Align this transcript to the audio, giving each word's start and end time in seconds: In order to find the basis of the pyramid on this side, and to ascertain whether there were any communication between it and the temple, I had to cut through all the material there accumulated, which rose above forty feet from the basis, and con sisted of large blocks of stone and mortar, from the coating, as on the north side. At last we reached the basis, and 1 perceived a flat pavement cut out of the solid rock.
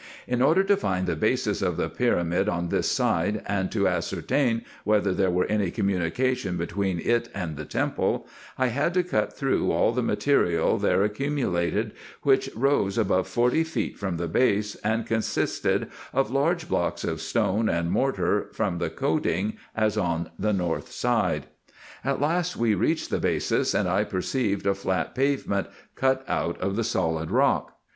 In 0.27 0.41
order 0.41 0.63
to 0.63 0.75
find 0.75 1.05
the 1.05 1.15
basis 1.15 1.61
of 1.61 1.77
the 1.77 1.87
pyramid 1.87 2.49
on 2.49 2.69
this 2.69 2.89
side, 2.91 3.43
and 3.45 3.71
to 3.71 3.87
ascertain 3.87 4.65
whether 4.83 5.13
there 5.13 5.29
were 5.29 5.45
any 5.45 5.69
communication 5.69 6.57
between 6.57 6.97
it 6.97 7.29
and 7.35 7.55
the 7.55 7.65
temple, 7.65 8.25
I 8.57 8.69
had 8.69 8.95
to 8.95 9.03
cut 9.03 9.31
through 9.31 9.69
all 9.71 9.91
the 9.91 10.01
material 10.01 10.79
there 10.79 11.03
accumulated, 11.03 11.91
which 12.23 12.49
rose 12.55 12.97
above 12.97 13.27
forty 13.27 13.63
feet 13.63 13.99
from 13.99 14.17
the 14.17 14.27
basis, 14.27 14.73
and 14.81 15.05
con 15.05 15.19
sisted 15.19 15.87
of 16.13 16.31
large 16.31 16.67
blocks 16.67 17.03
of 17.03 17.21
stone 17.21 17.69
and 17.69 17.91
mortar, 17.91 18.49
from 18.53 18.79
the 18.79 18.89
coating, 18.89 19.55
as 19.75 19.97
on 19.99 20.31
the 20.39 20.51
north 20.51 20.91
side. 20.91 21.45
At 22.03 22.19
last 22.19 22.57
we 22.57 22.73
reached 22.73 23.11
the 23.11 23.19
basis, 23.19 23.75
and 23.75 23.87
1 23.87 24.07
perceived 24.07 24.65
a 24.65 24.73
flat 24.73 25.13
pavement 25.13 25.67
cut 25.93 26.23
out 26.27 26.59
of 26.59 26.75
the 26.75 26.83
solid 26.83 27.29
rock. 27.29 27.77